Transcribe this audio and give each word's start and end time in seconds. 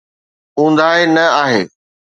اونداهي 0.59 1.05
نه 1.15 1.25
آهي. 1.43 1.63